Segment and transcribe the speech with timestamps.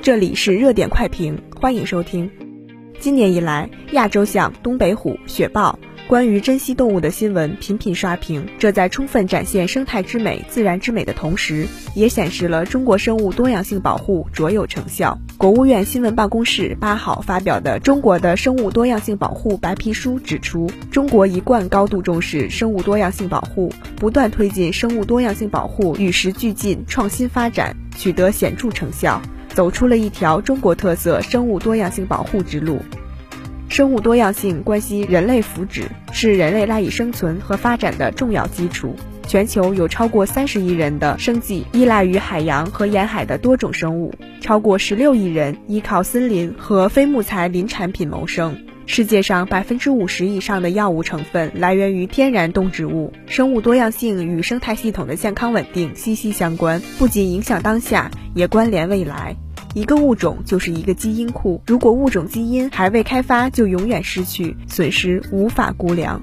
[0.00, 2.30] 这里是热点快评，欢迎收听。
[2.98, 5.78] 今年以来，亚洲象、东北虎、雪豹。
[6.08, 15.18] 关于珍稀动物的新闻频频刷屏，这在充分展现生态之美、自然之美的同时，也显示了中国生物多样性保护卓有成效。
[15.38, 29.22] 国务院新闻办公室八号发表的《中国的生物多样性保护白皮书》指出，中国一贯高度重视生物多样性保护，不断推进生物多样性保护与时俱进、创新发展，取得显著成效，
[29.54, 32.80] 走出了一条中国特色生物多样性保护之路。
[33.72, 38.94] 生物多样性关系人类福祉，是人类赖以生存和发展的重要基础。
[39.26, 48.62] 全球有超过三十亿人的生计依赖于海洋和沿海的多种生物，超过十六亿人依靠森林和非木材林产品谋生。
[48.84, 53.10] 世界上百分之五十以上的药物成分来源于天然动植物。
[53.24, 59.34] 生物多样性与生态系统的健康稳定息息相关，不仅影响当下，也关联未来。
[59.74, 66.22] 一个物种就是一个基因库，如果物种基因还未开发，就永远失去，损失无法估量。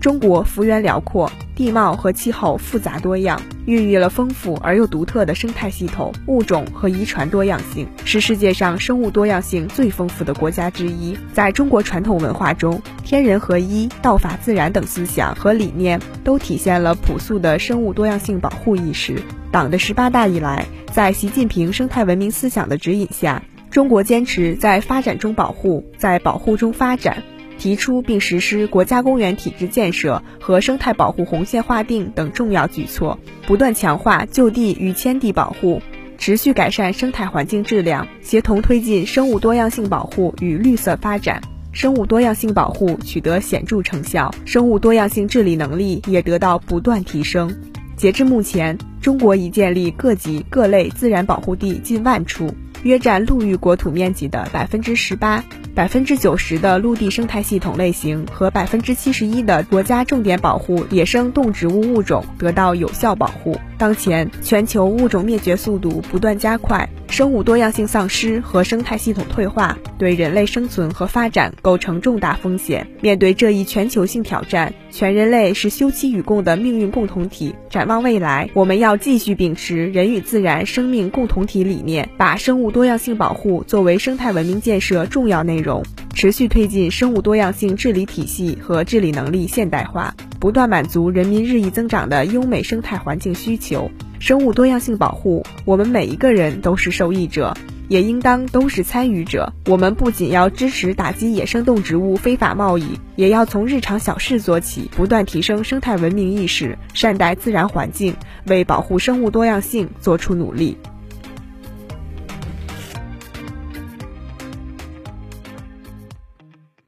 [0.00, 11.18] 中国幅员辽阔，地貌和气候复杂多样，孕育了丰富而又独特的生态系统、物种和遗传多样性，是世界上生物多样性最丰富的国家之一。
[11.34, 19.22] 在中国传统文化中，天人合一、道法自然等思想和理念都体现了朴素的生物多样性保护意识。
[19.52, 27.22] 党的十八大以来，在习近平生态文明思想的指引下，中国坚持在发展中保护，在保护中发展，
[27.60, 35.82] 提出并实施国家公园体制建设和生态保护红线划定等重要举措，不断强化就地与迁地保护，
[36.16, 47.54] 持续改善生态环境质量，协同推进生物多样性保护与绿色发展，生物多样性保护取得显著成效，生物多样性治理能力也得到不断提升。
[47.94, 55.44] 截至目前，中国已建立各级各类自然保护地近万处，约占陆域国土面积的百分之十八。
[55.74, 63.56] 百分之九十的陆地生态系统类型和百分之七十一的国家重点保护野生动植物物种得到有效保护。
[63.78, 72.86] 当前，全球物种灭绝速度不断加快，生物多样性丧失和生态系统退化对人类生存和发展构成重大风险。
[73.00, 77.54] 面对这一全球性挑战，全人类是休戚与共的命运共同体。
[77.70, 85.59] 展望未来，我们要继续秉持人与自然生命共同体理念，把生物多样性保护作为生态文明建设重要内。
[85.60, 85.82] 内容
[86.14, 93.90] 持续推进生物多样性治理体系和治理能力现代化，不断满足人民日益增长的优美生态环境需求。
[94.18, 97.54] 生物多样性保护，我们每一个人都是受益者，
[97.88, 99.52] 也应当都是参与者。
[99.66, 108.14] 我们不仅要支持打击野生动植物非法贸易，也要从日常小事做起，不断提升生态文明意识，善待自然环境，
[108.46, 110.78] 为保护生物多样性做出努力。